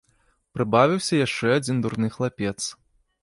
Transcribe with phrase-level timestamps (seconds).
[0.55, 2.57] Прыбавіўся яшчэ адзін дурны хлапец.